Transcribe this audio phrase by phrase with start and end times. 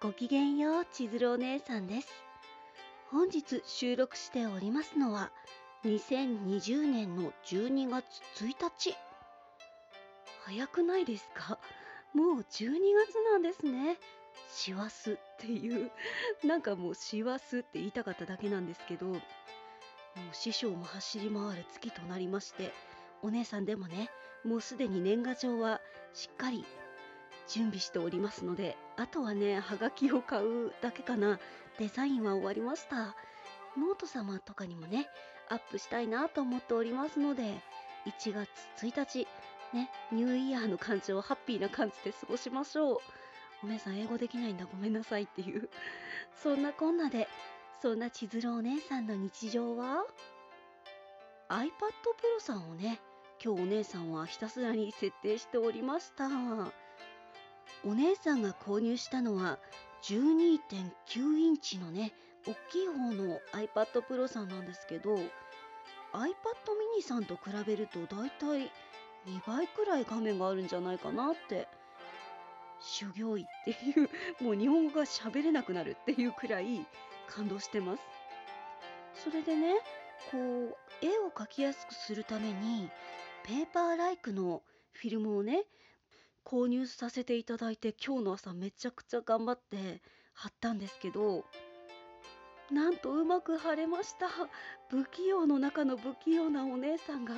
[0.00, 2.08] ごきげんよう千鶴お姉さんです。
[3.10, 5.32] 本日収録しておりますのは
[5.84, 8.04] 2020年の12月
[8.36, 8.96] 1日。
[10.44, 11.58] 早くないですか？
[12.14, 13.96] もう12月なんですね。
[14.48, 15.90] 師走っていう。
[16.44, 19.20] なんかもう師走って言いたかっただけなんですけどもう
[20.30, 22.72] 師匠も走り回る月となりまして
[23.22, 24.10] お姉さんでもね
[24.44, 25.80] もうすでに年賀状は
[26.14, 26.64] しっかり
[27.48, 31.38] 準備しておりますのであとはねはがきを買うだけかな。
[31.78, 33.14] デザインは終わりました。
[33.76, 35.08] ノート様とかにもね
[35.48, 37.54] アップしたいなと思っておりますので
[38.06, 38.48] 1月
[38.84, 39.26] 1日
[39.72, 42.98] ねニューイヤーの感じをハッピーな感じで過ごしましょう。
[43.64, 44.66] お姉さん英語できないんだ。
[44.66, 45.68] ごめんなさいっていう。
[46.42, 47.28] そんなこんなで
[47.80, 50.04] そんな千鶴お姉さんの日常は
[51.48, 53.00] ？iPad Pro さんをね
[53.42, 56.28] 今日お姉さんはひたすらに設定しておりました。
[57.84, 59.58] お姉さんが購入したのは
[60.02, 62.12] 12.9インチのね
[62.46, 65.20] 大きい方の iPad Pro さんなんですけど iPad
[66.96, 68.70] mini さんと比べるとだいたい
[69.26, 71.68] 2倍くらい画面があるんじゃないかなって
[72.80, 74.08] 修行医っていう
[74.42, 76.86] もう日本語が喋れなくなるっていうくらい
[77.28, 78.02] 感動してます。
[79.24, 79.74] それでね
[80.30, 82.88] こう絵を描きやすくするために
[83.44, 85.64] ペーパーライクのフィルムをね
[86.50, 90.00] 購入させていただいて今日の朝めちゃくちゃ頑張って
[90.32, 91.44] 貼ったんですけど
[92.72, 94.28] なんとうまく貼れました。
[94.90, 97.34] 不器用の中の不器用なお姉さんが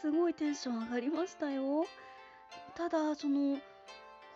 [0.00, 1.84] すごいテンション上がりましたよ。
[2.76, 3.58] ただその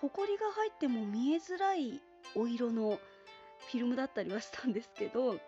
[0.01, 2.01] ほこりが入っても見えづらい
[2.35, 2.99] お色の
[3.71, 5.39] フィルムだったりはしたんですけど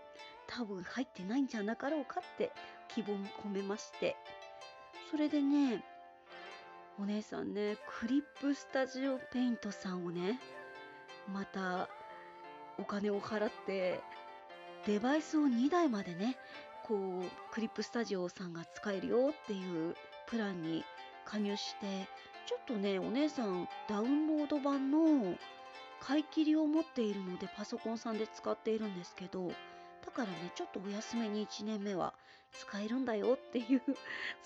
[0.46, 2.52] 多分入ってないんじゃなかろうかって
[2.88, 4.16] 希望も込めまして。
[5.10, 5.84] それでね
[6.96, 10.38] お姉さんねクリップスタジオペイントさんをね
[11.32, 11.88] また
[12.78, 14.00] お金を払って
[14.86, 16.36] デバイスを2台までね
[16.86, 19.96] こうクリップスタジオさんが使えるよっていう
[20.28, 20.84] プランに
[21.24, 22.06] 加入して
[22.46, 25.34] ちょっとねお姉さんダウンロード版の
[26.00, 29.48] 買い切りを持っているのでパソコンさんで使っているんですけど
[30.04, 32.12] だからねちょっとお休みに1年目は
[32.52, 33.82] 使えるんだよっていう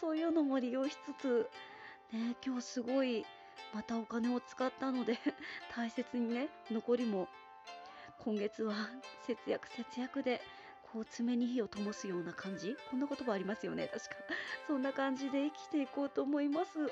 [0.00, 1.50] そういうのも利用しつつ
[2.12, 3.24] ね今日すごい
[3.74, 5.18] またお金を使ったので
[5.74, 7.28] 大切にね残りも
[8.18, 8.74] 今月は
[9.26, 10.40] 節約節約で
[10.92, 12.76] こう爪に火を灯すような感じ。
[12.90, 14.16] こんな言葉ありますよね確か。
[14.66, 16.90] そんな感じで生きていこうと思います。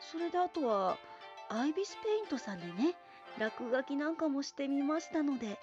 [0.00, 0.98] それであとは
[1.48, 2.94] アイビスペイントさんでね
[3.38, 5.58] 落書きなんかもしてみましたので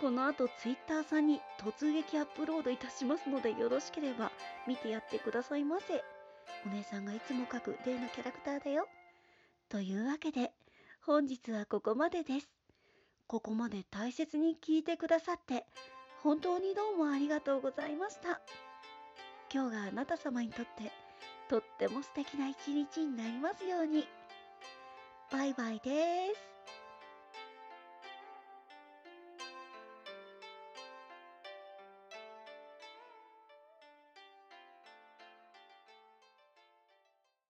[0.00, 4.30] この後ツイッターさんに突撃アップロードいたしますのでよろしければ
[4.66, 6.04] 見てやってくださいませ。
[6.64, 8.88] お姉さんがいつも描く例のキャラクターだよ。
[9.68, 10.52] というわけで
[11.04, 12.48] 本日はここまでです。
[13.26, 15.66] ここまで大切に聞いてくださって
[16.22, 18.40] 本当にどうもありがとうございました。
[19.52, 20.92] 今日があなた様にとって
[21.48, 24.06] とっても素敵な一日になりますように。
[25.30, 26.55] バイバイです。